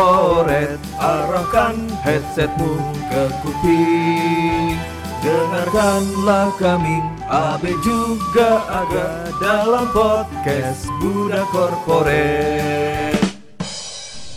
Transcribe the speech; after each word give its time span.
korporat 0.00 0.80
Arahkan 0.96 1.76
headsetmu 2.00 2.72
ke 3.12 3.22
kuping 3.44 4.76
Dengarkanlah 5.20 6.48
kami 6.56 7.04
AB 7.28 7.68
juga 7.84 8.64
ada 8.64 9.28
dalam 9.36 9.92
podcast 9.92 10.88
Budak 11.04 11.44
Korporat 11.52 13.20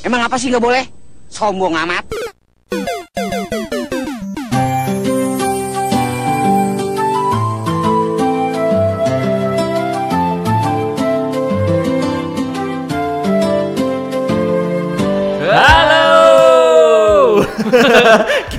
Emang 0.04 0.28
apa 0.28 0.36
sih 0.36 0.52
nggak 0.52 0.60
boleh? 0.60 0.84
Sombong 1.32 1.80
amat. 1.88 2.23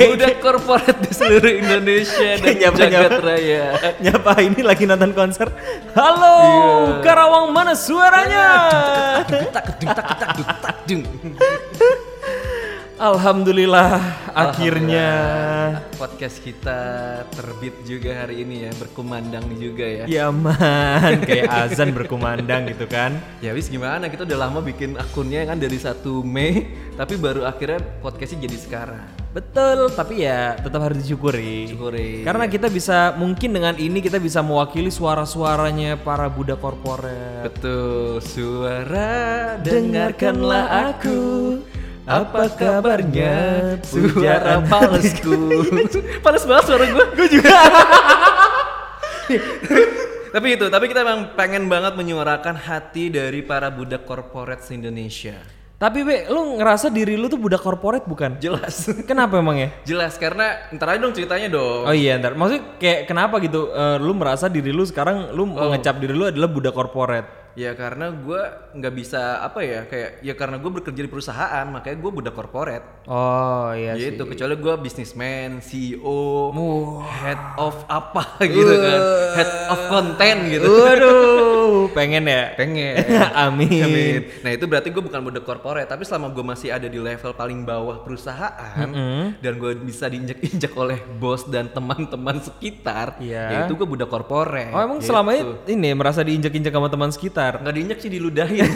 Budak 0.04 0.36
korporat 0.38 0.96
di 1.00 1.10
seluruh 1.10 1.52
Indonesia 1.56 2.36
dan 2.36 2.54
Nyapa, 2.60 2.76
jagat 2.76 3.10
nyapa. 3.10 3.24
raya 3.24 3.64
Nyapa 4.04 4.32
ini 4.42 4.60
lagi 4.60 4.84
nonton 4.84 5.10
konser. 5.16 5.48
Halo, 5.96 6.36
Iya. 6.36 7.00
Karawang 7.00 7.48
mana 7.50 7.72
suaranya? 7.72 8.46
Alhamdulillah, 12.94 13.98
akhirnya. 14.30 15.08
Podcast 15.98 16.38
kita 16.38 16.78
terbit 17.34 17.74
juga 17.82 18.22
hari 18.22 18.46
ini 18.46 18.64
ya 18.64 18.72
Berkumandang 18.78 19.50
juga 19.58 19.82
ya 19.82 20.04
Ya 20.06 20.26
man, 20.30 21.18
kayak 21.28 21.50
azan 21.50 21.90
berkumandang 21.90 22.70
gitu 22.70 22.86
kan. 22.86 23.18
Ya 23.42 23.50
wis 23.50 23.66
gimana 23.66 24.06
kita 24.06 24.22
udah 24.22 24.38
lama 24.38 24.62
bikin 24.62 24.94
akunnya 24.94 25.42
kan 25.42 25.58
dari 25.58 25.74
1 25.74 25.90
Mei 26.22 26.70
Tapi 26.94 27.18
baru 27.18 27.42
akhirnya 27.44 27.82
podcastnya 27.98 28.46
jadi 28.46 28.58
sekarang 28.62 29.23
Betul, 29.34 29.90
tapi 29.90 30.22
ya 30.22 30.54
tetap 30.54 30.78
harus 30.78 31.02
disyukuri. 31.02 31.66
Syukuri. 31.66 32.22
Karena 32.22 32.46
kita 32.46 32.70
bisa 32.70 33.18
mungkin 33.18 33.50
dengan 33.50 33.74
ini 33.74 33.98
kita 33.98 34.22
bisa 34.22 34.46
mewakili 34.46 34.94
suara-suaranya 34.94 35.98
para 35.98 36.30
budak 36.30 36.62
korporat. 36.62 37.50
Betul. 37.50 38.22
Suara 38.22 39.58
dengarkanlah 39.58 40.94
aku. 40.94 41.58
Apa 42.06 42.46
kabarnya? 42.46 43.34
suara 43.82 44.62
palesku. 44.70 45.66
Panas 46.24 46.46
banget 46.46 46.64
suara 46.70 46.84
gue 46.86 47.04
Gue 47.18 47.28
juga. 47.34 47.58
Tapi 50.34 50.58
itu, 50.58 50.66
tapi 50.66 50.90
kita 50.90 51.06
memang 51.06 51.38
pengen 51.38 51.70
banget 51.70 51.94
menyuarakan 51.94 52.58
hati 52.58 53.06
dari 53.06 53.46
para 53.46 53.70
budak 53.70 54.02
korporat 54.02 54.66
se-Indonesia 54.66 55.38
Tapi 55.84 56.00
Be, 56.00 56.24
lu 56.32 56.56
ngerasa 56.56 56.88
diri 56.88 57.12
lu 57.12 57.28
tuh 57.28 57.36
budak 57.36 57.60
korporat 57.60 58.08
bukan? 58.08 58.40
Jelas 58.40 58.88
Kenapa 59.10 59.36
emang 59.36 59.60
ya? 59.60 59.68
Jelas, 59.84 60.16
karena 60.16 60.64
ntar 60.72 60.96
aja 60.96 61.04
dong 61.04 61.12
ceritanya 61.12 61.52
dong 61.52 61.84
Oh 61.84 61.92
iya 61.92 62.16
ntar, 62.16 62.32
maksudnya 62.32 62.80
kayak 62.80 63.04
kenapa 63.04 63.36
gitu? 63.44 63.68
eh, 63.68 64.00
lu 64.00 64.16
merasa 64.16 64.48
diri 64.48 64.72
lu 64.72 64.80
sekarang 64.88 65.36
lu 65.36 65.44
mengecap 65.44 66.00
diri 66.00 66.16
lu 66.16 66.24
adalah 66.24 66.48
budak 66.48 66.72
korporat. 66.72 67.43
Ya 67.54 67.70
karena 67.72 68.10
gue 68.10 68.42
nggak 68.74 68.90
bisa 68.92 69.38
apa 69.40 69.62
ya 69.62 69.84
kayak 69.84 70.10
ya 70.20 70.34
karena 70.34 70.56
gue 70.56 70.70
bekerja 70.72 70.98
di 70.98 71.06
perusahaan 71.06 71.62
makanya 71.64 71.96
gue 71.96 72.10
budak 72.12 72.34
korporat 72.34 72.82
Oh 73.06 73.70
iya 73.70 73.94
sih. 73.94 74.10
gitu 74.10 74.26
kecuali 74.26 74.54
gue 74.54 74.74
bisnismen 74.76 75.60
CEO 75.60 76.50
head 77.04 77.38
of 77.56 77.86
apa 77.86 78.26
gitu 78.44 78.74
kan 78.74 79.00
head 79.34 79.50
of 79.68 79.80
content 79.86 80.40
gitu 80.48 80.66
Waduh, 80.66 81.86
pengen 81.96 82.24
ya? 82.24 82.54
pengen 82.54 82.98
Amin. 83.46 83.82
Amin. 83.82 84.20
Nah 84.40 84.50
itu 84.50 84.64
berarti 84.64 84.88
gue 84.88 84.98
bukan 85.00 85.20
budak 85.22 85.44
korporat 85.44 85.86
tapi 85.86 86.02
selama 86.02 86.28
gue 86.28 86.42
masih 86.42 86.68
ada 86.68 86.86
di 86.86 86.98
level 86.98 87.32
paling 87.32 87.62
bawah 87.62 88.02
perusahaan 88.02 88.88
dan 89.36 89.52
gue 89.54 89.72
bisa 89.78 90.06
diinjak-injak 90.06 90.74
oleh 90.74 90.98
bos 91.14 91.46
dan 91.46 91.68
teman-teman 91.68 92.40
sekitar 92.40 93.14
Iya. 93.16 93.42
ya 93.46 93.58
itu 93.62 93.74
gue 93.74 93.86
budak 93.86 94.08
korporat 94.08 94.70
Oh 94.70 94.80
emang 94.80 94.98
gitu. 94.98 95.12
selama 95.12 95.30
ini 95.32 95.54
ini 95.70 95.88
merasa 95.92 96.20
diinjak-injak 96.20 96.72
sama 96.72 96.88
teman 96.88 97.10
sekitar. 97.10 97.43
Nggak 97.60 97.74
diinjak 97.74 97.98
sih 98.00 98.10
diludahin. 98.12 98.64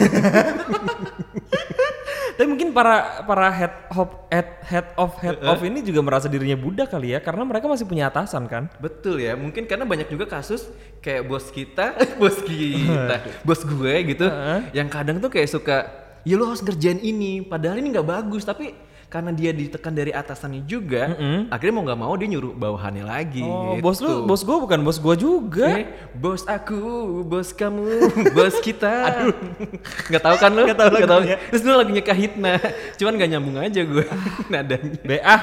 Tapi 2.39 2.47
mungkin 2.47 2.71
para 2.71 3.27
para 3.27 3.51
head 3.51 3.75
of 3.91 4.15
head, 4.31 4.47
head 4.63 4.87
of 4.95 5.11
head 5.19 5.43
of 5.43 5.59
ini 5.59 5.83
juga 5.83 5.99
merasa 5.99 6.31
dirinya 6.31 6.55
budak 6.55 6.87
kali 6.87 7.11
ya 7.11 7.19
karena 7.19 7.43
mereka 7.43 7.67
masih 7.67 7.83
punya 7.83 8.07
atasan 8.07 8.47
kan. 8.47 8.71
Betul 8.79 9.19
ya, 9.19 9.35
mungkin 9.35 9.67
karena 9.67 9.83
banyak 9.83 10.07
juga 10.07 10.23
kasus 10.23 10.71
kayak 11.03 11.27
bos 11.27 11.51
kita, 11.51 11.99
bos 12.21 12.39
kita, 12.39 13.27
bos 13.47 13.59
gue 13.67 14.15
gitu, 14.15 14.23
yang 14.71 14.87
kadang 14.87 15.19
tuh 15.19 15.27
kayak 15.27 15.51
suka, 15.51 15.77
ya 16.23 16.39
lu 16.39 16.47
harus 16.47 16.63
ngerjain 16.63 17.03
ini, 17.03 17.43
padahal 17.43 17.75
ini 17.75 17.91
nggak 17.91 18.07
bagus, 18.07 18.47
tapi 18.47 18.71
karena 19.09 19.33
dia 19.33 19.49
ditekan 19.49 19.89
dari 19.89 20.13
atasannya 20.13 20.69
juga, 20.69 21.17
akhirnya 21.49 21.73
mau 21.73 21.83
nggak 21.83 21.99
mau 21.99 22.13
dia 22.13 22.29
nyuruh 22.29 22.53
bawahannya 22.53 23.09
lagi. 23.09 23.41
Oh, 23.41 23.73
gitu. 23.73 23.81
bos 23.81 23.97
lu 24.05 24.13
bos 24.29 24.41
gua 24.45 24.57
bukan 24.61 24.79
bos 24.85 25.01
gua 25.01 25.17
juga. 25.17 25.65
Eh, 25.81 25.89
bos 26.13 26.45
aku, 26.45 27.25
bos 27.25 27.49
kamu, 27.49 28.05
bos 28.37 28.61
kita. 28.61 28.93
Aduh, 29.09 29.33
nggak 30.13 30.21
tahu 30.21 30.35
kan 30.37 30.49
lu? 30.53 30.61
Nggak 30.61 30.77
tahu 30.77 30.89
lagunya. 30.93 31.37
Terus 31.49 31.61
lu 31.65 31.73
lagunya 31.73 32.03
Kahitna, 32.05 32.53
cuman 33.01 33.13
nggak 33.17 33.29
nyambung 33.33 33.57
aja 33.57 33.81
gue 33.81 34.05
nadanya. 34.53 35.01
Be 35.01 35.17
ah, 35.25 35.41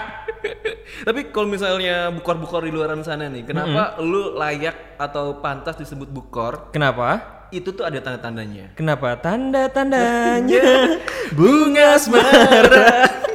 Tapi 1.03 1.34
kalau 1.34 1.50
misalnya 1.50 2.15
bukor-bukor 2.15 2.62
di 2.62 2.71
luaran 2.71 3.03
sana 3.03 3.27
nih, 3.27 3.43
kenapa 3.50 3.98
lu 3.98 4.38
layak 4.38 4.94
atau 4.94 5.43
pantas 5.43 5.75
disebut 5.75 6.06
bukor? 6.06 6.71
kenapa? 6.71 7.34
Itu 7.50 7.75
tuh 7.75 7.87
ada 7.87 7.98
tanda-tandanya. 8.03 8.75
Kenapa 8.75 9.19
tanda-tandanya 9.19 10.98
bunga 11.34 11.98
asmara. 11.98 13.25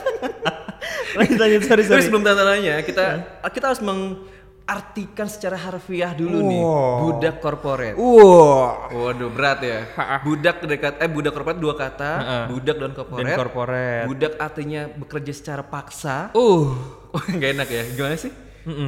Lanjut 1.21 1.37
lanjut 1.37 1.61
sorry 1.69 1.83
sorry. 1.85 2.03
sebelum 2.03 2.21
tanda-tandanya, 2.25 2.81
kita 2.81 3.05
kita 3.53 3.65
harus 3.73 3.81
mengartikan 3.81 5.27
secara 5.29 5.57
harfiah 5.57 6.13
dulu 6.13 6.37
nih, 6.41 6.61
budak 7.01 7.35
korporat. 7.41 7.93
Wow. 7.97 8.89
Waduh 8.93 9.29
berat 9.33 9.59
ya. 9.65 9.79
Budak 10.25 10.63
dekat 10.65 10.97
eh 11.01 11.09
budak 11.09 11.33
korporat 11.33 11.57
dua 11.57 11.73
kata, 11.73 12.11
budak 12.49 12.77
dan 12.77 12.91
korporat. 12.93 13.21
Dan 13.25 13.37
korporat. 13.37 14.03
Budak 14.05 14.33
artinya 14.37 14.81
bekerja 14.89 15.33
secara 15.33 15.63
paksa. 15.65 16.29
Uh. 16.37 16.71
Oh, 17.11 17.19
nggak 17.35 17.49
enak 17.59 17.67
ya. 17.67 17.83
Gimana 17.91 18.15
sih? 18.15 18.31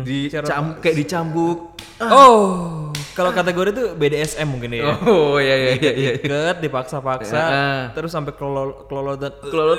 Dicam 0.06 0.78
kayak 0.80 0.96
dicambuk. 1.02 1.74
Oh, 1.98 2.93
kalau 3.14 3.30
kategori 3.30 3.70
itu 3.74 3.84
BDSM 3.94 4.48
mungkin 4.50 4.74
ya. 4.74 4.98
Oh 5.06 5.38
iya 5.38 5.56
iya 5.56 5.72
iya 5.78 5.92
iya. 5.94 6.12
Deket, 6.18 6.58
dipaksa-paksa, 6.66 7.38
Ya. 7.38 7.66
terus 7.94 8.10
sampai 8.10 8.34
kelolo 8.34 8.90
kelolotan. 8.90 9.30
Kalau 9.42 9.78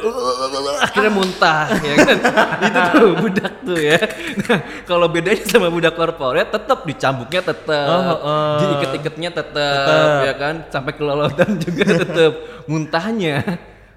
akhirnya 0.79 1.13
muntah 1.13 1.67
ya 1.83 1.95
kan. 1.99 2.19
Itu 2.67 2.81
tuh 2.95 3.11
budak 3.19 3.53
tuh 3.67 3.79
ya. 3.79 3.99
Nah, 4.47 4.59
kalau 4.87 5.07
bedanya 5.11 5.43
sama 5.45 5.69
budak 5.69 5.95
korporat 5.99 6.49
tetap 6.55 6.87
dicambuknya 6.87 7.43
tetap. 7.43 7.87
Oh, 7.91 8.03
oh. 8.23 8.57
Diiket-iketnya 8.63 9.31
tetap 9.35 10.09
ya 10.25 10.35
kan. 10.39 10.55
Sampai 10.71 10.95
kelolotan 10.95 11.59
juga 11.59 11.85
tetap. 11.91 12.33
Muntahnya 12.71 13.43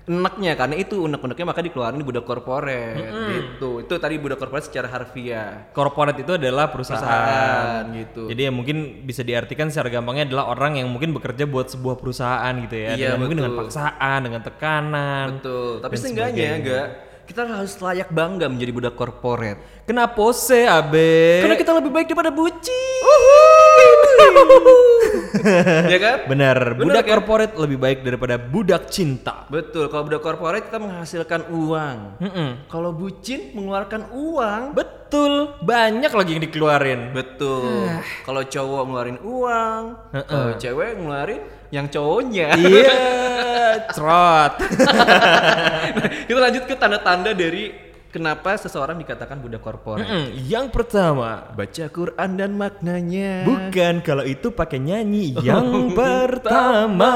enaknya 0.07 0.55
karena 0.55 0.75
itu 0.79 1.03
unek-uneknya 1.03 1.45
maka 1.51 1.59
dikeluarin 1.59 1.99
di 1.99 2.07
budak 2.07 2.23
korporat 2.23 2.95
gitu. 3.27 3.83
Itu 3.83 3.99
tadi 3.99 4.15
budak 4.15 4.39
korporat 4.39 4.63
secara 4.63 4.87
harfiah. 4.87 5.67
Korporat 5.75 6.15
itu 6.15 6.31
adalah 6.39 6.71
perusahaan. 6.71 7.03
Perusahaan 7.03 7.83
gitu. 7.91 8.23
Jadi 8.31 8.41
ya 8.47 8.51
mungkin 8.55 9.03
bisa 9.03 9.21
diartikan 9.27 9.67
secara 9.67 9.91
gampangnya 9.91 10.31
adalah 10.31 10.55
orang 10.55 10.79
yang 10.79 10.87
mungkin 10.87 11.11
bekerja 11.11 11.43
buat 11.43 11.67
sebuah 11.67 11.99
perusahaan 11.99 12.53
gitu 12.63 12.75
ya. 12.79 12.95
Iya, 12.95 13.07
dengan, 13.13 13.19
mungkin 13.19 13.37
dengan 13.43 13.53
paksaan, 13.59 14.19
dengan 14.23 14.41
tekanan. 14.47 15.25
Betul. 15.43 15.71
Tapi 15.83 15.95
seenggaknya 15.99 16.49
enggak 16.55 16.87
kita 17.27 17.43
harus 17.43 17.75
layak 17.83 18.07
bangga 18.07 18.47
menjadi 18.47 18.71
budak 18.71 18.95
korporat. 18.95 19.59
Kenapa 19.83 20.31
se 20.31 20.63
abe? 20.63 21.43
Karena 21.43 21.59
kita 21.59 21.75
lebih 21.75 21.91
baik 21.91 22.07
daripada 22.07 22.31
bucin. 22.31 23.43
Ya 25.87 25.99
kan? 25.99 26.17
Benar, 26.27 26.57
budak 26.75 27.03
kan? 27.05 27.11
korporat 27.17 27.51
lebih 27.55 27.77
baik 27.79 27.99
daripada 28.03 28.35
budak 28.39 28.89
cinta. 28.91 29.45
Betul, 29.47 29.87
kalau 29.87 30.03
budak 30.07 30.21
korporat 30.23 30.61
kita 30.67 30.79
menghasilkan 30.81 31.47
uang. 31.51 31.97
Kalau 32.67 32.91
bucin 32.91 33.53
mengeluarkan 33.55 34.11
uang. 34.11 34.61
Betul, 34.75 35.55
banyak 35.63 36.11
lagi 36.11 36.31
yang 36.35 36.43
dikeluarin. 36.43 37.15
Betul. 37.15 37.87
Kalau 38.27 38.41
cowok 38.43 38.81
ngeluarin 38.87 39.19
uang, 39.23 39.83
kalau 40.27 40.51
cewek 40.59 40.89
ngeluarin 40.99 41.41
yang 41.71 41.87
cowoknya. 41.91 42.55
Iya, 42.55 42.99
trot. 43.95 44.63
kita 46.27 46.39
lanjut 46.39 46.63
ke 46.63 46.75
tanda-tanda 46.75 47.35
dari 47.35 47.86
kenapa 48.17 48.57
seseorang 48.57 48.97
dikatakan 48.97 49.37
budak 49.37 49.61
korporat. 49.61 50.03
Mm, 50.03 50.27
yang 50.43 50.67
pertama, 50.67 51.53
Baca 51.53 51.85
Quran 51.87 52.29
dan 52.33 52.51
maknanya. 52.51 53.45
bukan 53.45 54.01
kalau 54.01 54.23
itu 54.23 54.49
pakai 54.49 54.77
nyanyi. 54.77 55.37
Yang 55.47 55.93
pertama. 55.93 57.11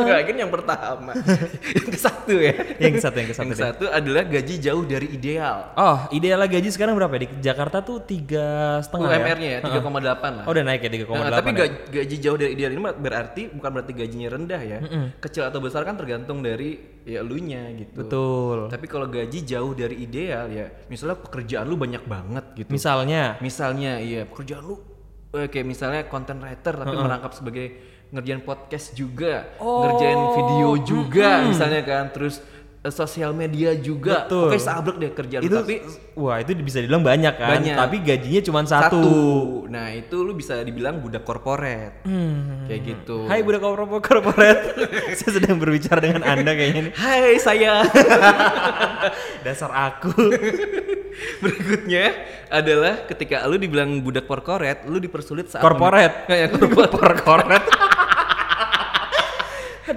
Enggak, 0.00 0.20
kan 0.24 0.36
yang 0.36 0.48
pertama. 0.48 1.12
yang 1.76 1.86
ke 1.86 1.98
satu 1.98 2.34
ya. 2.34 2.54
Yang 2.78 2.94
satu, 3.00 3.16
yang 3.16 3.28
ke 3.28 3.36
satu 3.36 3.44
Yang 3.44 3.52
deh. 3.52 3.62
satu 3.62 3.84
adalah 3.86 4.22
gaji 4.24 4.54
jauh 4.56 4.82
dari 4.82 5.08
ideal. 5.10 5.74
Oh, 5.74 5.98
ideal 6.10 6.40
gaji 6.40 6.70
sekarang 6.70 6.96
berapa 6.96 7.12
ya? 7.12 7.20
Di 7.20 7.38
Jakarta 7.42 7.78
tuh 7.80 8.00
tiga 8.00 8.80
setengah 8.80 9.08
ya? 9.08 9.18
UMR-nya 9.20 9.48
ya 9.50 9.60
3,8 9.60 10.00
lah. 10.32 10.44
Oh, 10.46 10.52
udah 10.52 10.64
naik 10.64 10.80
ya 10.80 10.90
3,8 10.90 11.20
Nah, 11.20 11.30
tapi 11.30 11.50
ya? 11.50 11.56
ga- 11.60 11.76
gaji 11.92 12.16
jauh 12.16 12.38
dari 12.38 12.50
ideal 12.54 12.70
ini 12.70 12.80
berarti 12.80 13.42
bukan 13.50 13.70
berarti 13.70 13.92
gajinya 13.92 14.28
rendah 14.30 14.60
ya. 14.62 14.78
Kecil 15.20 15.44
atau 15.44 15.60
besar 15.60 15.84
kan 15.84 15.94
tergantung 15.94 16.40
dari 16.40 16.89
ya 17.04 17.24
elunya 17.24 17.72
gitu. 17.76 18.04
Betul. 18.04 18.58
Tapi 18.68 18.86
kalau 18.86 19.06
gaji 19.08 19.38
jauh 19.44 19.72
dari 19.72 20.04
ideal 20.04 20.46
ya, 20.52 20.66
misalnya 20.88 21.18
pekerjaan 21.20 21.66
lu 21.66 21.76
banyak 21.76 22.04
banget 22.04 22.44
gitu. 22.64 22.70
Misalnya, 22.70 23.40
Misalnya 23.40 24.00
iya 24.00 24.28
pekerjaan 24.28 24.62
lu 24.64 24.76
eh, 25.36 25.48
kayak 25.48 25.66
misalnya 25.66 26.00
content 26.10 26.40
writer 26.42 26.74
tapi 26.74 26.94
merangkap 26.96 27.32
sebagai 27.32 27.66
ngerjain 28.10 28.42
podcast 28.42 28.90
juga, 28.98 29.54
ngerjain 29.62 30.20
video 30.34 30.70
juga 30.82 31.46
misalnya 31.46 31.82
kan, 31.86 32.10
terus 32.10 32.42
sosial 32.88 33.36
media 33.36 33.76
juga. 33.76 34.24
Betul. 34.24 34.48
Oke 34.48 34.56
sablek 34.56 34.96
deh 34.96 35.12
kerjaan 35.12 35.44
itu 35.44 35.52
tapi 35.52 35.84
wah 36.16 36.40
itu 36.40 36.56
bisa 36.56 36.80
dibilang 36.80 37.04
banyak 37.04 37.34
kan, 37.36 37.60
Banyak. 37.60 37.76
tapi 37.76 37.96
gajinya 38.00 38.40
cuma 38.40 38.60
satu. 38.64 38.80
satu. 38.88 39.12
Nah, 39.68 39.92
itu 39.92 40.16
lu 40.24 40.32
bisa 40.32 40.56
dibilang 40.64 40.96
budak 41.04 41.20
korporat. 41.20 42.00
Kayak 42.64 42.80
gitu. 42.80 43.28
Hai 43.28 43.44
budak 43.44 43.60
korporat, 43.60 44.00
korporat. 44.00 44.58
Saya 45.20 45.30
sedang 45.36 45.60
berbicara 45.60 46.00
dengan 46.00 46.24
anda 46.24 46.56
kayaknya 46.56 46.88
nih. 46.88 46.92
Hai 46.96 47.36
saya. 47.36 47.84
Dasar 49.44 49.68
aku. 49.76 50.16
Berikutnya 51.44 52.16
adalah 52.48 53.04
ketika 53.04 53.44
lu 53.44 53.60
dibilang 53.60 54.00
budak 54.00 54.24
korporat, 54.24 54.88
lu 54.88 54.96
dipersulit 54.96 55.52
saat 55.52 55.60
Korporat. 55.60 56.24
Kayak 56.24 56.56
korporat. 56.56 57.64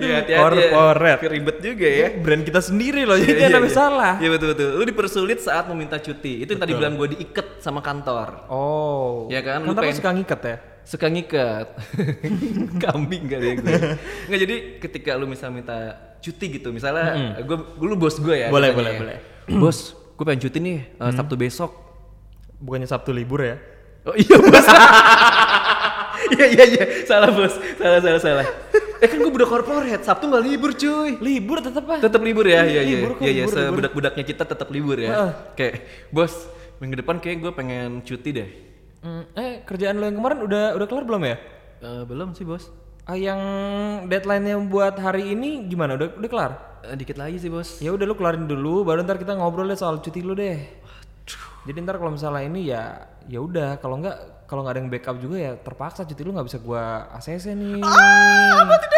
Korporat. 0.03 0.27
Aduh, 0.27 0.35
hati-hati 0.35 0.59
ya. 0.59 0.69
korporat. 0.69 1.17
Ribet 1.25 1.57
juga 1.59 1.87
ya. 1.87 2.07
Brand 2.13 2.43
kita 2.43 2.59
sendiri 2.59 3.01
loh, 3.03 3.15
jadi 3.15 3.31
Iya, 3.31 3.41
jangan 3.47 3.59
iya, 3.59 3.67
iya. 3.67 3.75
salah. 3.75 4.13
Iya 4.17 4.29
betul 4.29 4.47
betul. 4.51 4.67
Lu 4.73 4.83
dipersulit 4.83 5.39
saat 5.39 5.65
meminta 5.65 5.97
cuti. 5.97 6.41
Itu 6.41 6.53
yang 6.53 6.61
tadi 6.61 6.73
bilang 6.73 6.93
gue 6.95 7.07
diikat 7.11 7.59
sama 7.59 7.79
kantor. 7.79 8.47
Oh. 8.47 9.27
Ya 9.27 9.39
kan, 9.39 9.61
Kantor 9.61 9.71
lu 9.71 9.83
pengen- 9.83 9.97
suka 9.97 10.09
ngikat 10.11 10.41
ya? 10.41 10.55
Suka 10.83 11.07
ngikat. 11.07 11.67
Kambing 12.83 13.23
kali 13.25 13.45
ya 13.45 13.53
gue. 13.55 13.73
Nggak 14.27 14.39
jadi 14.43 14.55
ketika 14.79 15.11
lu 15.15 15.25
misal 15.25 15.49
minta 15.49 15.77
cuti 16.19 16.45
gitu. 16.53 16.69
Misalnya 16.69 17.39
gue 17.39 17.57
lu 17.79 17.95
bos 17.95 18.19
gue 18.19 18.35
ya. 18.35 18.47
Boleh, 18.47 18.71
boleh, 18.71 18.91
ya. 18.91 18.99
boleh. 18.99 19.17
Bos, 19.63 19.91
gue 19.91 20.23
pengen 20.23 20.39
cuti 20.39 20.57
nih 20.59 20.77
eh, 20.93 21.11
Sabtu 21.11 21.35
besok. 21.35 21.71
Bukannya 22.57 22.87
Sabtu 22.87 23.11
libur 23.11 23.43
ya? 23.43 23.59
Oh 24.03 24.11
iya 24.13 24.35
bos. 24.35 24.67
Iya 26.33 26.45
iya 26.49 26.65
iya. 26.65 26.85
Salah 27.03 27.29
bos. 27.29 27.51
Salah 27.75 27.99
salah 27.99 28.21
salah. 28.21 28.47
Eh 29.03 29.07
kan 29.11 29.19
gue 29.19 29.31
budak 29.35 29.51
korporat. 29.51 29.99
Sabtu 29.99 30.31
nggak 30.31 30.43
libur 30.47 30.71
cuy. 30.71 31.19
Libur 31.19 31.59
tetap 31.59 31.83
ah. 31.91 31.99
Tetap 31.99 32.23
libur 32.23 32.47
ya, 32.47 32.63
iya 32.63 32.81
iya. 32.87 32.97
Iya 33.19 33.31
iya, 33.35 33.43
sebudak-budaknya 33.51 34.23
kita 34.23 34.47
tetap 34.47 34.71
libur 34.71 34.95
ya. 34.95 35.35
Kayak, 35.59 36.07
bos, 36.07 36.47
minggu 36.79 37.03
depan 37.03 37.19
kayak 37.19 37.43
gue 37.43 37.51
pengen 37.51 37.99
cuti 37.99 38.29
deh. 38.31 38.49
Hmm, 39.03 39.27
eh 39.35 39.59
kerjaan 39.67 39.99
lo 39.99 40.07
yang 40.07 40.15
kemarin 40.15 40.47
udah 40.47 40.79
udah 40.79 40.87
kelar 40.87 41.03
belum 41.03 41.21
ya? 41.27 41.35
Eh, 41.83 42.03
belum 42.07 42.31
sih 42.31 42.47
bos. 42.47 42.71
Ah, 43.03 43.19
yang 43.19 43.35
deadline-nya 44.07 44.55
buat 44.71 44.95
hari 44.95 45.35
ini 45.35 45.67
gimana? 45.67 45.99
Udah 45.99 46.15
udah 46.15 46.29
kelar? 46.31 46.51
Eh, 46.87 46.95
dikit 46.95 47.19
lagi 47.19 47.35
sih 47.35 47.51
bos. 47.51 47.83
Ya 47.83 47.91
udah 47.91 48.07
lu 48.07 48.15
kelarin 48.15 48.47
dulu, 48.47 48.87
baru 48.87 49.03
ntar 49.03 49.19
kita 49.19 49.35
ngobrol 49.35 49.67
deh 49.67 49.75
soal 49.75 49.99
cuti 49.99 50.23
lu 50.23 50.31
deh. 50.31 50.55
Jadi 51.67 51.77
ntar 51.83 51.99
kalau 51.99 52.15
misalnya 52.15 52.43
ini 52.47 52.71
ya 52.71 53.03
ya 53.27 53.39
udah 53.43 53.79
kalau 53.83 53.99
nggak 53.99 54.47
kalau 54.47 54.63
nggak 54.63 54.75
ada 54.75 54.81
yang 54.83 54.91
backup 54.91 55.15
juga 55.19 55.35
ya 55.39 55.51
terpaksa 55.55 56.03
cuti 56.03 56.21
lu 56.23 56.35
nggak 56.35 56.47
bisa 56.47 56.59
gua 56.63 57.07
ACC 57.19 57.55
nih. 57.55 57.83
Apa 57.83 58.75
tidak? 58.79 58.92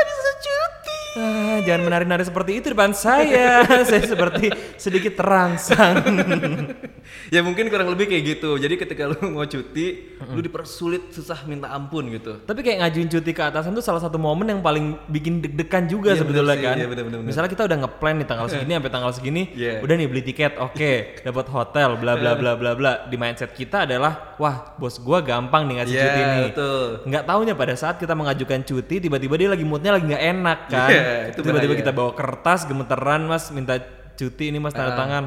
Ah, 1.15 1.63
jangan 1.63 1.88
menari-nari 1.88 2.27
seperti 2.27 2.59
itu 2.59 2.75
depan 2.75 2.91
saya. 2.91 3.63
saya 3.88 4.03
seperti 4.03 4.51
sedikit 4.75 5.15
terangsang. 5.15 6.03
ya 7.27 7.39
mungkin 7.39 7.67
kurang 7.67 7.87
lebih 7.87 8.07
kayak 8.07 8.23
gitu. 8.31 8.55
Jadi 8.55 8.75
ketika 8.75 9.05
lu 9.05 9.17
mau 9.33 9.43
cuti, 9.43 10.15
lu 10.27 10.39
dipersulit 10.39 11.09
susah 11.09 11.43
minta 11.43 11.69
ampun 11.69 12.09
gitu. 12.09 12.39
Tapi 12.39 12.59
kayak 12.59 12.77
ngajuin 12.81 13.09
cuti 13.09 13.31
ke 13.31 13.41
atasan 13.41 13.71
tuh 13.71 13.81
salah 13.81 13.99
satu 13.99 14.15
momen 14.15 14.47
yang 14.47 14.59
paling 14.59 14.97
bikin 15.07 15.39
deg-degan 15.39 15.85
juga 15.85 16.11
Iya, 16.11 16.21
sebetulnya 16.21 16.55
kan. 16.55 16.75
Iya, 16.75 16.87
bener, 16.87 17.03
bener, 17.03 17.17
bener. 17.19 17.27
Misalnya 17.27 17.49
kita 17.49 17.63
udah 17.63 17.77
ngeplan 17.79 18.15
nih 18.15 18.27
tanggal 18.27 18.47
segini 18.47 18.71
sampai 18.73 18.91
tanggal 18.91 19.11
segini, 19.11 19.41
Iya. 19.51 19.73
udah 19.79 19.95
nih 19.95 20.07
beli 20.07 20.23
tiket, 20.23 20.53
oke, 20.57 20.91
dapat 21.27 21.45
hotel, 21.47 21.89
bla 21.95 22.13
bla 22.15 22.31
bla 22.33 22.51
bla 22.53 22.71
bla. 22.73 22.91
Di 23.05 23.15
mindset 23.15 23.51
kita 23.51 23.83
adalah, 23.83 24.35
wah 24.35 24.73
bos 24.75 24.97
gua 24.97 25.19
gampang 25.19 25.65
nih 25.65 25.75
ngasih 25.79 25.93
Iya, 25.93 26.03
cuti 26.03 26.21
nih. 26.21 26.43
betul. 26.49 26.85
Nggak 27.05 27.23
taunya 27.25 27.53
pada 27.53 27.73
saat 27.73 27.95
kita 27.95 28.13
mengajukan 28.13 28.59
cuti, 28.61 28.95
tiba-tiba 28.99 29.35
dia 29.35 29.49
lagi 29.49 29.63
moodnya 29.63 29.91
lagi 29.93 30.05
nggak 30.05 30.23
enak 30.31 30.59
kan. 30.67 30.89
Iya, 30.89 31.03
itu 31.29 31.39
tiba-tiba 31.41 31.71
bahaya. 31.71 31.81
kita 31.81 31.91
bawa 31.91 32.11
kertas, 32.13 32.59
gemeteran 32.65 33.21
mas, 33.25 33.49
minta 33.49 33.77
cuti 34.13 34.47
ini 34.47 34.57
mas 34.57 34.71
tanda 34.71 34.91
Ah. 34.91 34.97
tangan. 34.97 35.25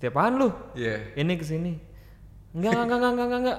Cuti 0.00 0.08
apaan 0.08 0.40
lu? 0.40 0.48
Iya. 0.72 1.12
ini 1.12 1.36
ke 1.36 1.44
sini. 1.44 1.76
Enggak, 2.56 2.72
enggak, 2.72 2.96
enggak, 2.96 3.10
enggak, 3.12 3.26
enggak, 3.28 3.40
enggak. 3.44 3.58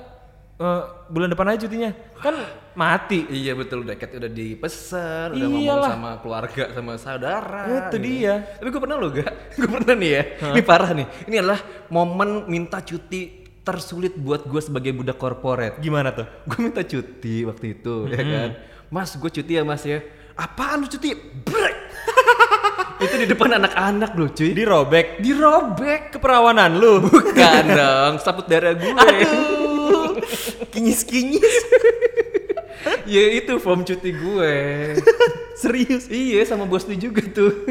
Eh, 0.57 0.83
bulan 1.13 1.29
depan 1.29 1.45
aja 1.53 1.57
cutinya. 1.61 1.91
Kan 2.17 2.35
mati. 2.73 3.29
Iya 3.29 3.53
betul, 3.53 3.85
deket 3.85 4.09
udah 4.17 4.25
dipesan, 4.25 5.37
udah 5.37 5.47
ngomong 5.53 5.61
Iyalah. 5.61 5.89
sama 5.93 6.11
keluarga, 6.17 6.63
sama 6.73 6.93
saudara. 6.97 7.61
Itu 7.69 8.01
gitu. 8.01 8.09
dia. 8.09 8.57
Tapi 8.57 8.73
gue 8.73 8.81
pernah 8.81 8.97
loh 8.97 9.13
gak, 9.13 9.33
gue 9.53 9.69
pernah 9.69 9.93
nih 9.93 10.11
ya, 10.17 10.23
ini 10.49 10.61
parah 10.65 10.91
nih. 10.97 11.07
Ini 11.29 11.35
adalah 11.45 11.59
momen 11.93 12.49
minta 12.49 12.81
cuti 12.81 13.45
tersulit 13.61 14.17
buat 14.17 14.49
gue 14.49 14.61
sebagai 14.65 14.97
budak 14.97 15.21
korporat. 15.21 15.77
Gimana 15.77 16.09
tuh? 16.09 16.25
Gue 16.49 16.57
minta 16.65 16.81
cuti 16.81 17.45
waktu 17.45 17.77
itu, 17.77 18.09
ya 18.09 18.21
kan. 18.25 18.49
Mas, 18.89 19.13
gue 19.13 19.29
cuti 19.29 19.57
ya 19.57 19.61
mas 19.61 19.85
ya. 19.85 20.01
Apaan 20.33 20.81
lu 20.81 20.87
cuti? 20.89 21.13
Brek! 21.45 21.60
Itu 23.01 23.15
di 23.17 23.25
depan 23.25 23.49
anak-anak 23.57 24.11
loh 24.13 24.29
cuy. 24.29 24.53
Dirobek. 24.53 25.19
Dirobek. 25.19 26.01
Keperawanan 26.17 26.77
lu. 26.77 27.09
Bukan 27.09 27.65
dong, 27.73 28.13
saput 28.21 28.45
darah 28.45 28.77
gue. 28.77 28.93
Aduh. 28.93 30.21
Kinyis-kinyis. 30.69 31.55
ya 33.13 33.23
itu 33.41 33.57
form 33.57 33.81
cuti 33.81 34.13
gue. 34.13 34.55
Serius. 35.57 36.05
Iya 36.09 36.45
sama 36.45 36.69
bos 36.69 36.85
lu 36.85 36.93
juga 36.97 37.25
tuh. 37.25 37.53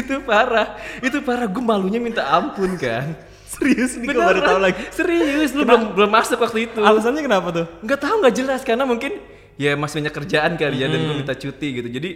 itu 0.00 0.14
parah, 0.22 0.78
itu 1.02 1.18
parah. 1.22 1.46
Gue 1.50 1.62
malunya 1.62 1.98
minta 1.98 2.22
ampun 2.30 2.78
kan. 2.78 3.14
Serius 3.54 3.94
nih 3.98 4.10
gue 4.10 4.18
baru 4.18 4.40
tahu 4.42 4.58
lagi. 4.58 4.82
Serius, 4.90 5.54
lu 5.54 5.62
belum 5.62 5.94
belum 5.94 6.10
masuk 6.10 6.38
waktu 6.42 6.70
itu. 6.70 6.80
Alasannya 6.82 7.22
kenapa 7.22 7.48
tuh? 7.54 7.66
Nggak 7.86 8.00
tahu 8.02 8.14
nggak 8.22 8.34
jelas 8.34 8.60
karena 8.66 8.82
mungkin 8.82 9.22
ya 9.54 9.78
masih 9.78 10.02
banyak 10.02 10.14
kerjaan 10.14 10.52
kali 10.58 10.82
ya 10.82 10.90
dan 10.90 11.00
gue 11.06 11.14
minta 11.14 11.34
cuti 11.38 11.68
gitu. 11.78 11.86
Jadi 11.86 12.10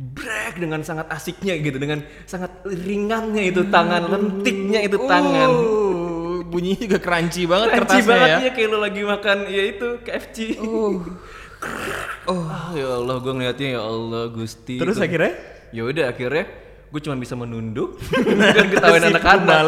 break 0.00 0.56
dengan 0.56 0.80
sangat 0.80 1.12
asiknya 1.12 1.60
gitu, 1.60 1.76
dengan 1.76 2.00
sangat 2.24 2.64
ringannya 2.64 3.52
itu 3.52 3.68
tangan, 3.68 4.08
lentiknya 4.08 4.80
itu 4.80 4.96
tangan. 5.04 5.50
Uh, 5.52 6.40
bunyinya 6.48 6.88
juga 6.88 6.98
crunchy 6.98 7.44
banget 7.44 7.68
Crunchy 7.68 7.80
kertasnya 7.84 8.08
banget 8.08 8.28
ya. 8.28 8.38
ya 8.40 8.50
kayak 8.56 8.68
lu 8.72 8.78
lagi 8.80 9.02
makan 9.04 9.38
ya 9.46 9.62
itu 9.68 9.88
KFC. 10.02 10.38
Oh, 12.24 12.48
ya 12.72 12.88
Allah, 12.96 13.16
gue 13.20 13.32
ngeliatnya 13.36 13.68
ya 13.76 13.80
Allah 13.84 14.32
Gusti. 14.32 14.80
Terus 14.80 14.96
Itu- 14.96 15.04
akhirnya? 15.04 15.32
Ya 15.70 15.82
udah 15.86 16.04
akhirnya 16.10 16.44
gue 16.90 17.00
cuma 17.04 17.14
bisa 17.14 17.38
menunduk 17.38 18.00
dan 18.56 18.66
ketawain 18.72 19.04
anak-anak. 19.06 19.64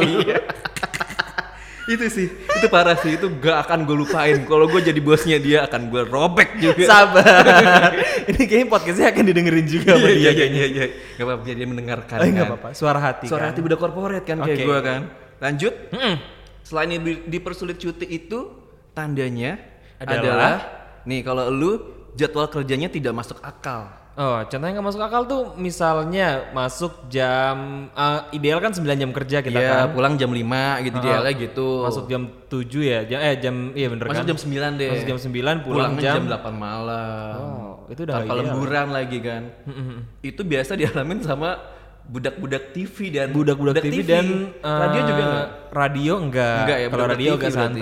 Itu 1.91 2.05
sih, 2.07 2.27
itu 2.31 2.67
parah 2.71 2.95
sih, 2.95 3.19
itu 3.19 3.27
gak 3.43 3.67
akan 3.67 3.83
gue 3.83 3.97
lupain. 4.07 4.39
Kalau 4.47 4.71
gue 4.71 4.81
jadi 4.83 5.01
bosnya 5.03 5.39
dia 5.43 5.67
akan 5.67 5.91
gue 5.91 6.03
robek 6.07 6.63
juga. 6.63 6.87
Sabar. 6.87 7.91
Ini 8.31 8.43
kayaknya 8.47 8.69
podcastnya 8.71 9.11
akan 9.11 9.25
didengerin 9.27 9.67
juga 9.67 9.99
sama 9.99 10.07
Iya 10.07 10.31
dia 10.31 10.31
iya 10.31 10.47
iya 10.47 10.67
iya. 10.71 10.87
Gak 11.19 11.27
apa-apa 11.27 11.43
dia 11.43 11.67
mendengarkan. 11.67 12.17
Oh, 12.23 12.27
kan. 12.27 12.45
apa-apa. 12.47 12.69
Suara 12.71 13.01
hati. 13.03 13.27
Suara 13.27 13.51
kan? 13.51 13.51
hati 13.51 13.61
budak 13.67 13.79
korporat 13.83 14.23
kan 14.23 14.39
kayak 14.47 14.59
Oke. 14.63 14.67
gue 14.67 14.79
kan. 14.79 15.01
Lanjut. 15.43 15.75
Mm-mm. 15.91 16.15
Selain 16.63 16.89
di- 16.91 17.23
dipersulit 17.27 17.77
cuti 17.83 18.07
itu 18.07 18.39
tandanya 18.95 19.59
Adalah? 19.99 20.19
adalah, 20.23 20.55
nih 21.03 21.21
kalau 21.27 21.45
lu 21.51 21.73
jadwal 22.15 22.47
kerjanya 22.47 22.87
tidak 22.87 23.11
masuk 23.11 23.43
akal. 23.43 24.02
Oh, 24.13 24.45
contohnya 24.45 24.77
nggak 24.77 24.87
masuk 24.87 25.01
akal 25.01 25.25
tuh 25.25 25.43
misalnya 25.57 26.53
masuk 26.53 27.09
jam 27.09 27.89
eh, 27.89 28.21
ideal 28.37 28.61
kan 28.61 28.69
9 28.69 28.85
jam 28.93 29.09
kerja 29.09 29.41
kita 29.41 29.57
Iya, 29.57 29.73
kan. 29.89 29.97
pulang 29.97 30.15
jam 30.21 30.29
5 30.29 30.85
gitu 30.85 30.97
dia 31.01 31.17
lah 31.17 31.33
gitu. 31.33 31.69
Masuk 31.81 32.05
jam 32.13 32.23
7 32.45 32.61
ya. 32.85 33.01
Jam 33.09 33.19
eh 33.19 33.35
jam 33.41 33.55
iya 33.73 33.89
bener 33.89 34.13
Masuk 34.13 34.21
kan? 34.21 34.29
jam 34.29 34.39
9 34.39 34.77
deh. 34.77 34.89
Masuk 34.93 35.09
jam 35.09 35.19
9 35.19 35.33
pulang 35.33 35.59
Pulangnya 35.65 36.03
jam, 36.05 36.17
jam 36.21 36.25
8 36.29 36.53
malam. 36.53 37.37
Oh, 37.41 37.73
itu 37.89 38.01
udah 38.05 38.15
Tanpa 38.21 38.35
lemburan 38.37 38.87
lagi 38.93 39.19
kan. 39.25 39.43
Itu 40.21 40.45
biasa 40.45 40.77
dialamin 40.77 41.19
sama 41.25 41.49
budak-budak 42.03 42.75
TV 42.75 42.97
dan 43.15 43.31
budak-budak 43.33 43.81
TV, 43.81 44.03
dan 44.03 44.51
radio 44.61 45.01
eh, 45.01 45.07
juga 45.07 45.23
enggak? 45.23 45.49
Radio 45.73 46.13
enggak. 46.19 46.59
Enggak 46.61 46.79
ya, 46.79 46.87
Kalau 46.91 47.05
radio 47.07 47.31
TV 47.33 47.39
agak 47.41 47.53
berarti. 47.55 47.81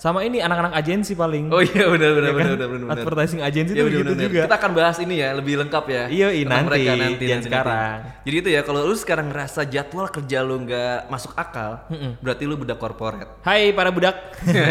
Sama 0.00 0.24
ini 0.24 0.40
anak-anak 0.40 0.72
agensi 0.72 1.12
paling. 1.12 1.52
Oh 1.52 1.60
iya 1.60 1.84
benar 1.84 2.16
benar 2.16 2.32
Ya 2.32 2.32
benar 2.32 2.48
kan? 2.48 2.56
benar 2.56 2.68
benar. 2.72 2.86
benar. 2.88 2.96
Advertising 2.96 3.40
agency 3.44 3.72
Iya, 3.76 3.76
tuh 3.76 3.84
benar, 3.84 4.00
gitu 4.00 4.12
benar. 4.16 4.24
juga. 4.24 4.40
Kita 4.48 4.56
akan 4.56 4.70
bahas 4.72 4.96
ini 4.96 5.14
ya 5.20 5.28
lebih 5.36 5.54
lengkap 5.60 5.84
ya. 5.86 6.02
Iya, 6.08 6.28
iya, 6.32 6.44
nanti, 6.48 6.64
mereka 6.64 6.92
jangan 7.20 7.42
sekarang. 7.44 7.96
Jadi 8.24 8.36
itu 8.40 8.48
ya 8.48 8.60
kalau 8.64 8.80
lu 8.82 8.96
sekarang 8.96 9.26
ngerasa 9.28 9.60
jadwal 9.68 10.08
kerja 10.08 10.38
lu 10.40 10.56
nggak 10.58 10.98
masuk 11.06 11.36
akal, 11.36 11.84
berarti 12.16 12.44
lu 12.48 12.56
budak 12.56 12.80
korporat. 12.80 13.28
Hai 13.44 13.76
para 13.76 13.92
budak. 13.92 14.16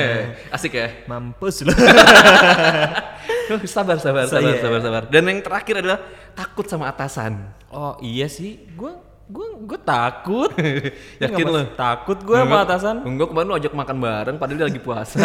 Asik 0.58 0.74
ya. 0.74 1.06
Mampus 1.06 1.62
lu. 1.62 1.70
sabar 3.70 4.02
sabar 4.02 4.26
Saya- 4.26 4.58
sabar 4.58 4.58
sabar 4.58 4.82
sabar. 4.82 5.04
Dan 5.14 5.30
yang 5.30 5.46
terakhir 5.46 5.86
adalah 5.86 6.00
takut 6.34 6.66
sama 6.66 6.90
atasan. 6.90 7.54
oh, 7.70 8.02
iya 8.02 8.26
sih. 8.26 8.66
Gua 8.74 8.98
gue 9.30 9.48
gue 9.62 9.80
takut 9.80 10.50
Yakin 11.22 11.46
mas- 11.46 11.70
takut 11.76 12.18
gue 12.18 12.34
sama 12.34 12.60
atasan 12.60 13.06
Enggak 13.06 13.30
kemarin 13.30 13.46
lu 13.46 13.56
ajak 13.56 13.74
makan 13.74 13.98
bareng 14.00 14.36
padahal 14.36 14.58
dia 14.58 14.68
lagi 14.68 14.82
puasa. 14.82 15.22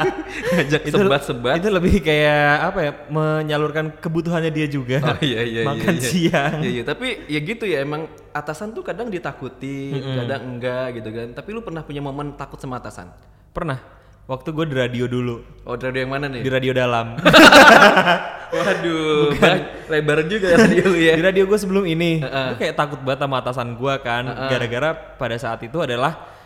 ajak 0.60 0.82
itu 0.84 0.92
sebat-sebat. 0.94 1.56
itu 1.56 1.68
lebih 1.68 1.96
kayak 1.98 2.44
apa 2.62 2.78
ya 2.78 2.92
menyalurkan 3.08 3.96
kebutuhannya 3.96 4.50
dia 4.50 4.66
juga 4.66 5.00
Oh 5.02 5.16
iya 5.18 5.40
iya 5.42 5.62
makan 5.64 5.80
iya, 5.90 5.96
iya. 5.96 6.04
siang 6.04 6.60
Iya 6.60 6.70
iya, 6.70 6.82
tapi 6.84 7.06
ya 7.24 7.40
gitu 7.40 7.64
ya 7.64 7.80
emang 7.80 8.04
atasan 8.30 8.70
tuh 8.70 8.82
kadang 8.82 9.08
ditakuti, 9.08 9.96
kadang 9.96 10.42
enggak 10.54 10.94
gitu 10.94 11.08
kan. 11.08 11.28
Tapi 11.32 11.48
lu 11.50 11.60
pernah 11.60 11.80
punya 11.80 11.98
momen 11.98 12.34
takut 12.34 12.56
sama 12.56 12.76
atasan? 12.76 13.08
pernah 13.48 13.80
waktu 14.24 14.52
gue 14.52 14.64
di 14.66 14.76
radio 14.76 15.04
dulu 15.06 15.40
Oh, 15.64 15.72
radio 15.72 15.98
yang 15.98 16.12
mana 16.12 16.28
nih? 16.28 16.44
di 16.44 16.50
radio 16.52 16.70
dalam 16.70 17.16
Waduh, 18.48 19.34
ba- 19.34 19.60
lebar 19.88 20.18
juga 20.24 20.54
radio 20.54 20.84
lu 20.86 20.96
ya. 20.96 21.14
di 21.14 21.22
radio 21.22 21.44
gue 21.44 21.56
sebelum 21.56 21.84
ini 21.84 22.20
gue 22.20 22.56
kayak 22.56 22.74
takut 22.74 23.00
banget 23.00 23.20
sama 23.22 23.36
atasan 23.38 23.68
gue 23.74 23.94
kan 23.98 24.24
gara-gara 24.48 24.90
pada 25.14 25.36
saat 25.36 25.60
itu 25.62 25.76
adalah 25.78 26.36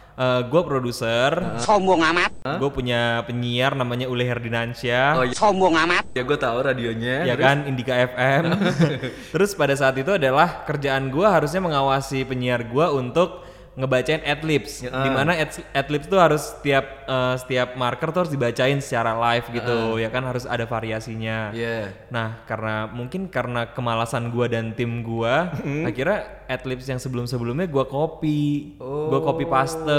gue 0.44 0.62
produser 0.62 1.32
Sombong 1.59 2.02
amat. 2.04 2.30
gue 2.44 2.71
punya 2.71 3.23
penyiar 3.23 3.73
namanya 3.73 4.06
Ule 4.06 4.23
Herdinansyah 4.23 5.16
Oh 5.16 5.25
iya. 5.25 5.35
Sombong 5.35 5.75
amat. 5.78 6.04
Ya 6.12 6.23
gue 6.23 6.37
tahu 6.37 6.59
radionya. 6.61 7.25
ya 7.25 7.35
kan 7.35 7.64
Indika 7.64 7.94
FM 7.97 8.42
terus 9.35 9.52
pada 9.52 9.73
saat 9.73 9.97
itu 9.97 10.11
adalah 10.11 10.62
kerjaan 10.62 11.09
gue 11.09 11.25
harusnya 11.25 11.59
mengawasi 11.61 12.23
penyiar 12.23 12.62
gue 12.62 12.87
untuk 12.88 13.41
ngebacain 13.73 14.21
adlibs 14.23 14.85
Ya, 14.85 14.93
di 14.93 15.09
mana 15.09 15.33
ad- 15.33 15.64
adlibs 15.73 16.05
tuh 16.05 16.21
harus 16.21 16.52
setiap 16.52 16.85
eh, 17.02 17.35
setiap 17.37 17.73
marker 17.73 18.09
tuh 18.11 18.21
harus 18.23 18.33
dibacain 18.33 18.76
secara 18.79 19.17
live 19.17 19.49
gitu 19.50 19.76
ya 19.97 20.09
kan 20.09 20.23
harus 20.23 20.45
ada 20.45 20.64
variasinya 20.64 21.52
Iya. 21.52 21.88
Nah, 22.09 22.45
karena 22.45 22.85
mungkin 22.87 23.26
karena 23.26 23.67
kemalasan 23.67 24.29
gua 24.29 24.47
dan 24.47 24.73
tim 24.73 25.00
gua, 25.00 25.49
Hmm. 25.57 25.85
akhirnya 25.85 26.21
adlibs 26.47 26.85
yang 26.85 26.99
sebelum-sebelumnya 26.99 27.64
gua 27.67 27.85
copy. 27.85 28.76
Gua 28.76 29.21
copy 29.21 29.45
paste 29.45 29.99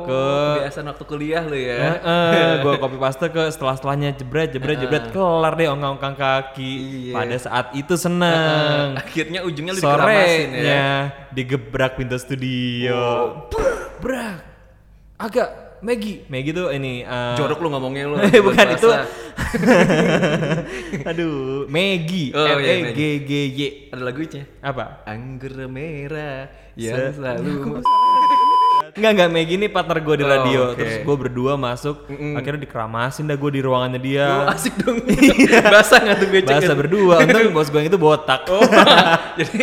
ke 0.00 0.22
Kebiasaan 0.56 0.86
waktu 0.86 1.04
kuliah 1.04 1.42
lu 1.42 1.54
ya. 1.54 1.76
Eh, 1.76 1.96
eh, 2.00 2.52
gua 2.64 2.76
copy 2.78 2.96
paste 2.96 3.28
ke 3.28 3.42
setelah-setelahnya 3.50 4.14
jebret 4.14 4.48
jebret 4.50 4.78
jebret 4.78 5.04
kelar 5.10 5.52
deh 5.54 5.68
ongkang-ongkang 5.68 6.16
kaki. 6.16 6.72
Iya. 7.10 7.14
Pada 7.14 7.36
saat 7.36 7.66
itu 7.74 7.94
seneng. 7.94 8.96
Akhirnya 8.96 9.40
ujungnya 9.42 9.72
lu 9.72 9.78
dikeramasin 9.78 10.08
ya. 10.08 10.56
Sorenya 10.56 10.84
digebrak 11.30 11.92
pintu 11.94 12.16
studio. 12.18 12.98
Brak. 14.00 14.36
Agak 15.16 15.48
Maggie. 15.80 16.28
Maggie 16.28 16.52
tuh 16.52 16.68
ini 16.70 17.02
eh, 17.02 17.34
Jorok 17.36 17.58
lu 17.60 17.68
ngomongnya 17.72 18.04
lu. 18.04 18.16
Bukan 18.48 18.66
itu. 18.72 18.88
Aduh, 21.08 21.64
Maggie. 21.66 22.30
Oh, 22.32 22.46
M 22.46 22.58
iya, 22.60 22.72
E 22.84 22.92
G 22.92 23.00
G 23.24 23.30
Y. 23.48 23.60
Ada 23.92 24.02
lagunya. 24.02 24.42
Apa? 24.60 25.04
Anggur 25.04 25.52
merah 25.66 26.48
yang 26.76 26.96
Se- 26.96 27.12
selalu 27.16 27.80
Enggak 28.90 29.10
enggak 29.14 29.30
Maggie 29.30 29.54
ini 29.54 29.70
partner 29.70 30.02
gue 30.02 30.16
di 30.18 30.26
Oh, 30.26 30.28
radio. 30.28 30.60
oke. 30.74 30.76
Terus 30.76 30.94
gue 31.06 31.16
berdua 31.16 31.52
masuk, 31.54 32.10
akhirnya 32.10 32.66
dikeramasin 32.66 33.22
dah 33.22 33.38
gue 33.38 33.50
di 33.54 33.62
ruangannya 33.62 33.96
Oh, 33.96 34.02
dia. 34.02 34.26
asik 34.50 34.74
dong. 34.82 34.98
Basah 35.78 36.02
nggak 36.02 36.16
tuh 36.18 36.26
gue 36.26 36.42
cek. 36.42 36.54
Bahasa 36.58 36.74
berdua, 36.74 37.14
untung 37.22 37.54
bos 37.54 37.70
gue 37.70 37.78
yang 37.78 37.86
itu 37.86 37.96
botak. 37.96 38.50
Oh, 38.50 38.58
jadi 39.38 39.56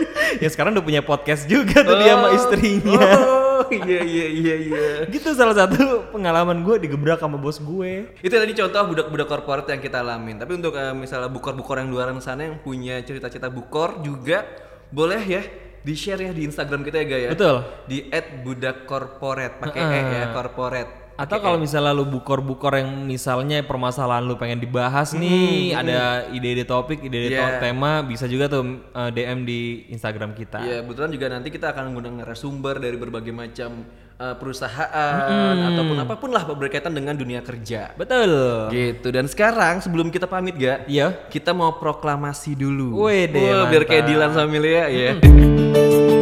ya 0.42 0.48
sekarang 0.48 0.76
udah 0.76 0.84
punya 0.84 1.02
podcast 1.04 1.44
juga 1.46 1.82
tuh 1.82 1.96
dia 2.00 2.14
sama 2.16 2.28
istrinya. 2.34 3.06
Oh, 3.62 3.70
iya 3.70 4.00
iya 4.02 4.26
iya 4.26 4.54
iya. 4.58 4.86
Gitu 5.06 5.32
salah 5.38 5.54
satu 5.54 6.10
pengalaman 6.10 6.66
gue 6.66 6.82
digebrak 6.82 7.22
sama 7.22 7.38
bos 7.38 7.62
gue. 7.62 8.10
Itu 8.18 8.34
tadi 8.34 8.52
contoh 8.56 8.82
budak-budak 8.90 9.28
korporat 9.28 9.66
yang 9.70 9.78
kita 9.78 10.02
alamin. 10.02 10.40
Tapi 10.40 10.58
untuk 10.58 10.74
eh, 10.74 10.94
misalnya 10.96 11.30
bukor-bukor 11.30 11.78
yang 11.78 11.92
luar 11.92 12.10
sana 12.18 12.48
yang 12.48 12.58
punya 12.60 12.98
cerita-cerita 13.02 13.48
bukor 13.52 14.02
juga 14.02 14.44
boleh 14.92 15.22
ya 15.24 15.42
di 15.82 15.94
share 15.98 16.30
ya 16.30 16.32
di 16.34 16.46
Instagram 16.46 16.86
kita 16.86 17.02
ya 17.02 17.06
Gaya. 17.06 17.28
Betul. 17.34 17.56
Di 17.90 17.98
@budakkorporat 18.46 19.58
pakai 19.58 19.82
e 19.82 20.00
ya 20.14 20.24
korporat. 20.30 21.01
Atau 21.14 21.38
kalau 21.38 21.56
misalnya 21.56 21.92
lu 21.92 22.04
bukor-bukor 22.04 22.74
yang 22.74 23.04
misalnya 23.04 23.60
permasalahan 23.62 24.24
lu 24.24 24.34
pengen 24.34 24.58
dibahas 24.58 25.12
nih, 25.12 25.72
ada 25.72 26.26
ide-ide 26.30 26.64
topik, 26.64 27.00
ide-ide 27.00 27.34
Yeah. 27.34 27.60
tema, 27.60 28.00
bisa 28.02 28.24
juga 28.26 28.46
tuh 28.46 28.62
uh, 28.90 29.08
DM 29.08 29.44
di 29.44 29.88
Instagram 29.88 30.32
kita. 30.32 30.60
Iya, 30.60 30.82
kebetulan 30.82 31.10
juga 31.10 31.26
nanti 31.28 31.48
kita 31.48 31.70
akan 31.70 31.92
menggunakan 31.92 32.16
narasumber 32.22 32.76
dari 32.76 32.96
berbagai 32.96 33.30
macam 33.30 33.84
eh, 34.14 34.34
perusahaan 34.38 35.56
ataupun 35.66 35.96
apa 35.98 36.14
pun 36.14 36.30
lah 36.30 36.46
berkaitan 36.46 36.92
dengan 36.92 37.16
dunia 37.16 37.42
kerja. 37.42 37.90
Betul. 37.96 38.68
Gitu. 38.70 39.08
Dan 39.10 39.26
sekarang 39.26 39.82
sebelum 39.82 40.08
kita 40.08 40.30
pamit 40.30 40.54
ga, 40.54 40.84
Iya. 40.86 41.26
kita 41.26 41.50
mau 41.50 41.74
proklamasi 41.74 42.54
dulu. 42.54 43.08
Wede, 43.08 43.42
Wah, 43.42 43.66
biar 43.66 43.82
kayak. 43.82 44.04
Dilan 44.06 44.30
sama 44.30 44.46
Milia 44.46 44.86
ya. 44.86 45.12
Oke. 45.18 46.21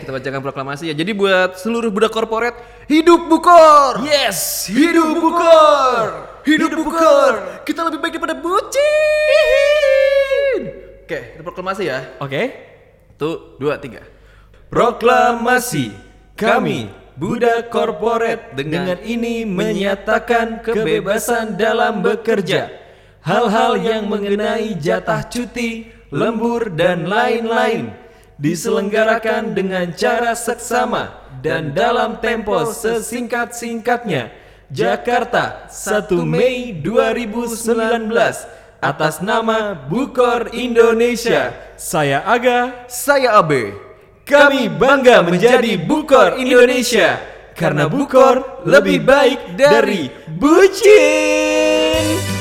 Kita 0.00 0.10
bacakan 0.14 0.40
proklamasi 0.40 0.88
ya. 0.88 0.94
Jadi 0.94 1.12
buat 1.12 1.58
seluruh 1.58 1.90
budak 1.90 2.14
korporat, 2.14 2.54
hidup 2.86 3.26
Bukor! 3.26 4.06
Yes, 4.06 4.70
Hidup 4.70 5.18
Bukor! 5.18 6.06
Hidup 6.46 6.72
Bukor! 6.72 7.62
Kita 7.66 7.84
lebih 7.84 7.98
baik 8.00 8.16
daripada 8.16 8.38
bucin! 8.38 8.80
Oke, 11.04 11.18
kita 11.36 11.42
proklamasi 11.44 11.82
ya. 11.88 11.98
Oke. 12.22 12.42
Satu, 13.18 13.58
dua, 13.58 13.76
tiga. 13.82 14.06
Proklamasi 14.70 15.90
kami 16.38 16.86
budak 17.18 17.72
korporat 17.72 18.54
dengan 18.54 18.94
ini 19.02 19.42
menyatakan 19.42 20.62
kebebasan 20.62 21.58
dalam 21.58 21.98
bekerja. 21.98 22.70
Hal-hal 23.26 23.74
yang 23.82 24.06
mengenai 24.06 24.78
jatah 24.78 25.26
cuti, 25.26 25.90
lembur 26.14 26.72
dan 26.72 27.10
lain-lain 27.10 28.07
diselenggarakan 28.38 29.52
dengan 29.52 29.90
cara 29.92 30.32
seksama 30.38 31.26
dan 31.42 31.74
dalam 31.74 32.22
tempo 32.22 32.54
sesingkat-singkatnya. 32.70 34.30
Jakarta, 34.70 35.66
1 35.70 36.22
Mei 36.22 36.70
2019 36.78 37.58
atas 38.78 39.18
nama 39.18 39.74
Bukor 39.74 40.54
Indonesia. 40.54 41.50
Saya 41.74 42.22
Aga. 42.22 42.86
Saya 42.86 43.42
Abe. 43.42 43.74
Kami 44.28 44.70
bangga 44.70 45.24
menjadi 45.24 45.80
Bukor 45.80 46.38
Indonesia 46.38 47.18
karena 47.56 47.90
Bukor 47.90 48.62
lebih 48.68 49.02
baik 49.02 49.58
dari 49.58 50.12
bucin. 50.36 52.37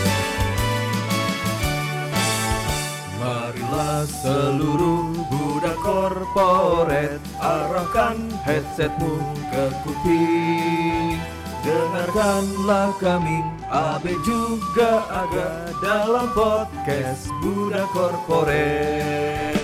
Arahkan 7.58 8.18
headsetmu 8.46 9.18
ke 9.50 9.64
kuping 9.82 11.18
Dengarkanlah 11.66 12.94
kami 13.02 13.42
Abe 13.66 14.14
juga 14.22 15.02
aga 15.10 15.74
dalam 15.82 16.30
podcast 16.38 17.34
budak 17.42 17.90
korporat 17.90 19.58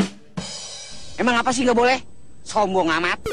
Emang 1.22 1.38
apa 1.38 1.54
sih 1.54 1.62
nggak 1.62 1.78
boleh? 1.78 2.02
Sombong 2.42 2.90
amat. 2.90 3.33